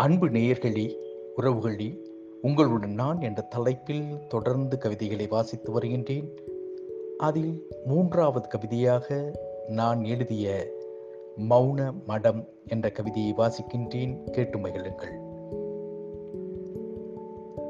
[0.00, 0.94] அன்பு நேயர்களே
[1.36, 2.04] உறவுகளே
[2.42, 6.36] உங்களுடன் நான் என்ற தலைப்பில் தொடர்ந்து கவிதைகளை வாசித்து வருகின்றேன்.
[7.18, 9.32] அதில் மூன்றாவது கவிதையாக
[9.68, 10.66] நான் எழுதிய
[11.50, 14.30] மௌன மடம் என்ற கவிதையை வாசிக்கின்றேன்.
[14.30, 15.20] கேட்டு மகிழுங்கள்.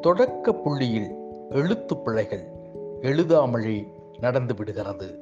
[0.00, 1.14] தொடக்க புள்ளியில்
[1.50, 2.44] எழுத்து பிழைகள்
[3.00, 3.84] எழுதாமலே
[4.20, 5.16] நடந்து விடுகிறது.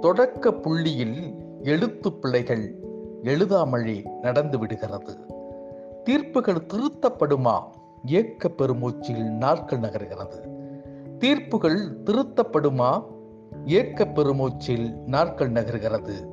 [0.00, 2.74] தொடக்க புள்ளியில் எழுத்து பிழைகள்
[3.22, 5.40] எழுதாமலே நடந்து விடுகிறது.
[6.04, 7.60] தீர்ப்புகள் திருத்தப்படுமா?
[8.06, 10.48] ஏக்க பெருமூச்சில் நாட்கள் நகர்கிறது.
[11.18, 13.04] தீர்ப்புகள் திருத்தப்படுமா?
[13.66, 16.26] ஏக்க பெருமூச்சில் நாட்கள் நகர்கிறது.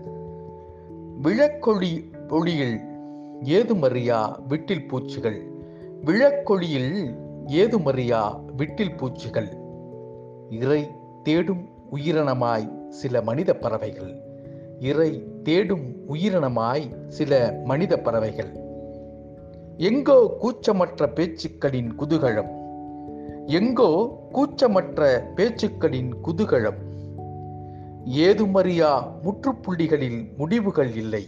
[1.22, 2.80] விழக்கொழி ஒளியில்
[3.44, 5.52] ஏதுமறியா விட்டில் பூச்சிகள்?
[6.02, 7.16] விழக்கொழியில்
[7.48, 9.58] ஏதுமறியா விட்டில் பூச்சிகள்?
[10.50, 10.92] இறை
[11.24, 14.22] தேடும் உயிரினமாய் சில மனித பறவைகள்.
[14.80, 18.68] இறை தேடும் உயிரினமாய் சில மனித பறவைகள்.
[19.80, 22.50] எங்கோ கூச்சமற்ற பேச்சுக்களின் குதூகலம்
[23.46, 26.80] எங்கோ கூச்சமற்ற பேச்சுக்களின் குதூகலம்
[28.06, 31.28] ஏதுமறியா முற்றுப்புள்ளிகளில் முடிவுகள் இல்லை.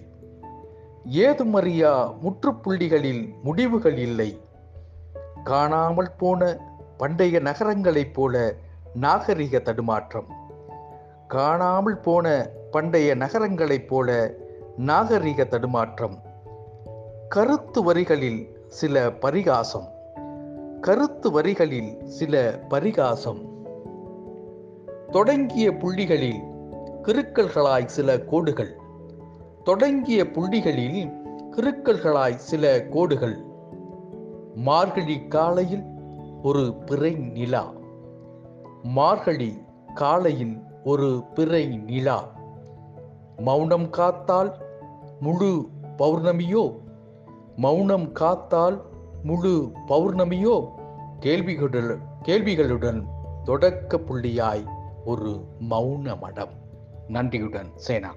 [1.11, 4.39] ஏதுமறியா முற்றுப்புள்ளிகளில் முடிவுகள் இல்லை.
[5.43, 6.59] காணாமல் போன
[6.97, 8.53] பண்டைய நகரங்களைப் போல
[8.93, 10.27] நாகரிக தடுமாற்றம்.
[11.27, 14.33] காணாமல் போன பண்டைய நகரங்களைப் போல
[14.77, 16.29] நாகரிக தடுமாற்றம்.
[17.33, 19.87] கருத்து வரிகளில் சில பரிகாசம்.
[20.81, 23.65] கருத்து வரிகளில் சில பரிகாசம்.
[25.11, 26.39] தொடங்கிய புள்ளிகளில்
[27.03, 28.75] கிருக்கல்களாய் சில கோடுகள்.
[29.63, 31.11] தொடங்கிய புள்ளிகளில்
[31.51, 33.43] கிருக்கல்களாய் சில கோடுகள்.
[34.55, 35.83] மார்கழி காலையில்
[36.43, 37.71] ஒரு பிறை நிலா.
[38.83, 39.61] மார்கழி
[39.93, 42.31] காலையில் ஒரு பிறை நிலா.
[43.37, 44.51] மௌனம் காத்தால்
[45.19, 46.80] முழு பௌர்ணமியோ
[47.55, 48.81] மௌனம் காத்தால்
[49.23, 50.67] முழு பௌர்ணமியோ?
[51.19, 53.03] கேள்விகளுடன் கேள்விகளுடன்
[53.43, 54.65] தொடக்க புள்ளியாய்
[55.05, 56.49] ஒரு மௌன மடம்
[57.07, 58.13] நன்றியுடன் சேனா.